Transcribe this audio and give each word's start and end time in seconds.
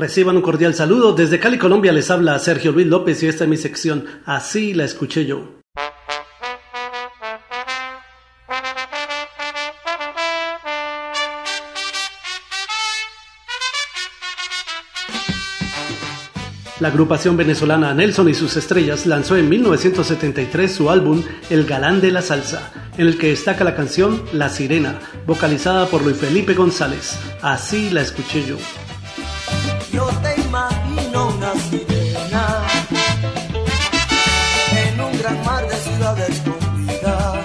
Reciban 0.00 0.34
un 0.34 0.40
cordial 0.40 0.72
saludo. 0.72 1.12
Desde 1.12 1.38
Cali, 1.38 1.58
Colombia, 1.58 1.92
les 1.92 2.10
habla 2.10 2.38
Sergio 2.38 2.72
Luis 2.72 2.86
López 2.86 3.22
y 3.22 3.26
esta 3.26 3.44
es 3.44 3.50
mi 3.50 3.58
sección 3.58 4.06
Así 4.24 4.72
la 4.72 4.84
escuché 4.84 5.26
yo. 5.26 5.60
La 16.78 16.88
agrupación 16.88 17.36
venezolana 17.36 17.92
Nelson 17.92 18.30
y 18.30 18.32
sus 18.32 18.56
estrellas 18.56 19.04
lanzó 19.04 19.36
en 19.36 19.50
1973 19.50 20.72
su 20.72 20.88
álbum 20.88 21.22
El 21.50 21.66
Galán 21.66 22.00
de 22.00 22.10
la 22.10 22.22
Salsa, 22.22 22.72
en 22.96 23.06
el 23.06 23.18
que 23.18 23.28
destaca 23.28 23.64
la 23.64 23.76
canción 23.76 24.24
La 24.32 24.48
Sirena, 24.48 24.98
vocalizada 25.26 25.84
por 25.88 26.02
Luis 26.02 26.16
Felipe 26.16 26.54
González. 26.54 27.18
Así 27.42 27.90
la 27.90 28.00
escuché 28.00 28.46
yo. 28.46 28.56
Yo 30.00 30.06
te 30.22 30.40
imagino 30.40 31.28
una 31.28 31.52
sirena 31.68 32.44
en 34.82 34.98
un 34.98 35.18
gran 35.18 35.44
mar 35.44 35.62
de 35.68 35.76
ciudad 35.76 36.18
escondida. 36.20 37.42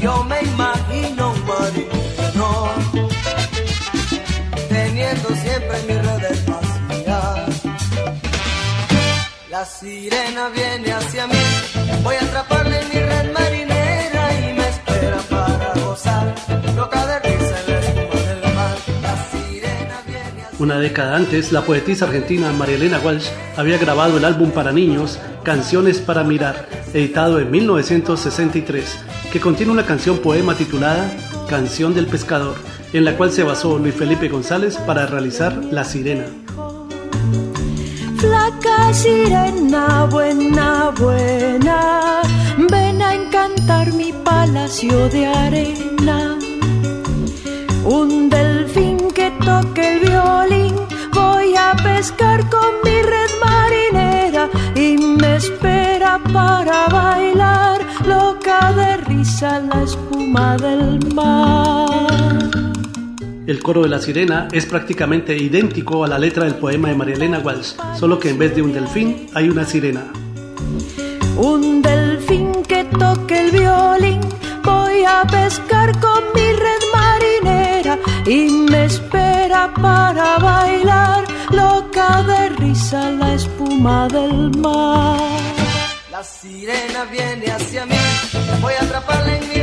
Yo 0.00 0.24
me 0.24 0.40
imagino 0.42 1.30
un 1.30 1.46
marino 1.46 2.48
teniendo 4.68 5.28
siempre 5.44 5.76
mi 5.86 5.94
redes 6.08 6.38
vacías. 6.46 7.62
La 9.50 9.64
sirena 9.64 10.48
viene 10.48 10.92
hacia 10.92 11.28
mí, 11.28 11.44
voy 12.02 12.16
a 12.16 12.24
atraparle 12.24 12.80
en 12.80 12.88
mi 12.88 12.98
red 12.98 13.32
Una 20.58 20.80
década 20.80 21.14
antes, 21.14 21.52
la 21.52 21.62
poetisa 21.62 22.06
argentina 22.06 22.50
María 22.52 22.74
Elena 22.74 22.98
Walsh 22.98 23.28
había 23.56 23.78
grabado 23.78 24.16
el 24.16 24.24
álbum 24.24 24.50
para 24.50 24.72
niños 24.72 25.18
Canciones 25.44 25.98
para 25.98 26.24
Mirar, 26.24 26.68
editado 26.92 27.38
en 27.38 27.50
1963, 27.50 28.98
que 29.32 29.40
contiene 29.40 29.70
una 29.70 29.86
canción 29.86 30.18
poema 30.18 30.54
titulada 30.54 31.08
Canción 31.48 31.94
del 31.94 32.06
Pescador, 32.06 32.56
en 32.92 33.04
la 33.04 33.16
cual 33.16 33.30
se 33.30 33.44
basó 33.44 33.78
Luis 33.78 33.94
Felipe 33.94 34.28
González 34.28 34.76
para 34.78 35.06
realizar 35.06 35.54
La 35.70 35.84
Sirena. 35.84 36.26
Flaca 38.16 38.92
sirena, 38.92 40.06
buena, 40.10 40.90
buena, 40.90 42.20
ven 42.68 43.00
a 43.00 43.14
encantar 43.14 43.92
mi 43.92 44.12
palacio 44.24 45.08
de 45.08 45.26
arena. 45.26 45.97
Pescar 51.98 52.48
con 52.48 52.74
mi 52.84 53.02
red 53.02 53.30
marinera 53.44 54.48
y 54.76 54.96
me 54.96 55.34
espera 55.34 56.20
para 56.32 56.86
bailar, 56.86 57.80
loca 58.06 58.72
de 58.72 58.98
risa 58.98 59.58
la 59.58 59.82
espuma 59.82 60.56
del 60.58 61.00
mar. 61.12 62.30
El 63.48 63.60
coro 63.64 63.82
de 63.82 63.88
la 63.88 63.98
sirena 63.98 64.46
es 64.52 64.64
prácticamente 64.66 65.36
idéntico 65.36 66.04
a 66.04 66.08
la 66.08 66.20
letra 66.20 66.44
del 66.44 66.54
poema 66.54 66.88
de 66.88 66.94
María 66.94 67.16
Elena 67.16 67.40
Walsh, 67.40 67.72
solo 67.98 68.20
que 68.20 68.30
en 68.30 68.38
vez 68.38 68.54
de 68.54 68.62
un 68.62 68.72
delfín 68.72 69.26
hay 69.34 69.48
una 69.48 69.64
sirena. 69.64 70.04
Un 71.36 71.82
delfín 71.82 72.52
que 72.68 72.84
toque 72.84 73.40
el 73.40 73.50
violín, 73.50 74.20
voy 74.62 75.02
a 75.04 75.24
pescar 75.28 75.98
con 75.98 76.22
mi 76.32 76.52
red 76.52 76.82
marinera 76.94 77.98
y 78.24 78.50
me 78.70 78.84
espera 78.84 79.74
para 79.74 80.38
bailar, 80.38 81.24
loca 81.50 82.22
de 82.22 82.48
risa 82.60 83.10
la 83.10 83.34
espuma 83.34 84.08
del 84.08 84.50
mar. 84.58 85.18
La 86.10 86.22
sirena 86.22 87.04
viene 87.10 87.46
hacia 87.50 87.86
mí, 87.86 87.96
voy 88.60 88.74
a 88.74 88.82
atraparla 88.84 89.36
en 89.36 89.48
mi 89.48 89.57